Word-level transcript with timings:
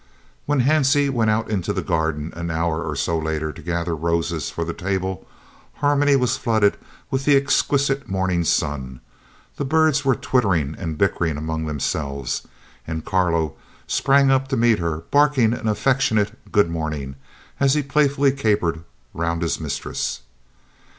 _When 0.47 0.61
Hansie 0.61 1.11
went 1.11 1.29
out 1.29 1.47
into 1.51 1.71
the 1.73 1.83
garden 1.83 2.33
an 2.35 2.49
hour 2.49 2.81
or 2.83 2.95
so 2.95 3.19
later 3.19 3.51
to 3.53 3.61
gather 3.61 3.95
roses 3.95 4.49
for 4.49 4.65
the 4.65 4.73
table, 4.73 5.27
Harmony 5.75 6.15
was 6.15 6.37
flooded 6.37 6.75
with 7.11 7.25
the 7.25 7.35
exquisite 7.35 8.09
morning 8.09 8.43
sun, 8.43 8.99
the 9.57 9.63
birds 9.63 10.03
were 10.03 10.15
twittering 10.15 10.75
and 10.79 10.97
bickering 10.97 11.37
among 11.37 11.65
themselves, 11.67 12.47
and 12.87 13.05
Carlo 13.05 13.53
sprang 13.85 14.31
up 14.31 14.47
to 14.47 14.57
meet 14.57 14.79
her, 14.79 15.03
barking 15.11 15.53
an 15.53 15.67
affectionate 15.67 16.51
"good 16.51 16.71
morning," 16.71 17.15
as 17.59 17.75
he 17.75 17.83
playfully 17.83 18.31
capered 18.31 18.83
round 19.13 19.43
his 19.43 19.59
mistress. 19.59 20.21